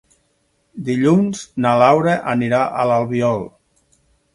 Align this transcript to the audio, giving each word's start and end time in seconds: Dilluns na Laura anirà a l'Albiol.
Dilluns 0.87 1.45
na 1.67 1.75
Laura 1.85 2.19
anirà 2.37 2.67
a 2.85 2.91
l'Albiol. 2.93 3.51